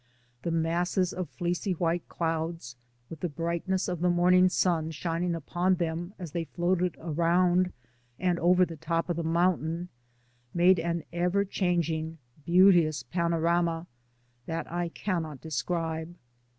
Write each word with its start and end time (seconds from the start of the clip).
The 0.41 0.49
masses 0.49 1.13
of 1.13 1.29
fleecy 1.29 1.73
white 1.73 2.09
clouds, 2.09 2.75
with 3.07 3.19
the 3.19 3.29
brightness 3.29 3.87
of 3.87 4.01
the 4.01 4.09
morning 4.09 4.49
sun 4.49 4.89
shining 4.89 5.35
upon 5.35 5.75
them 5.75 6.15
as 6.17 6.31
they 6.31 6.45
floated 6.45 6.97
around 6.99 7.71
and 8.17 8.39
over 8.39 8.65
the 8.65 8.77
top 8.77 9.09
of 9.09 9.15
the 9.15 9.23
moun 9.23 9.59
tain, 9.59 9.89
made 10.55 10.79
an 10.79 11.03
ever 11.13 11.45
changing, 11.45 12.17
beauteous 12.47 13.03
panorama 13.03 13.85
that 14.47 14.65
I 14.71 14.89
cannot 14.89 15.39
describe. 15.39 16.15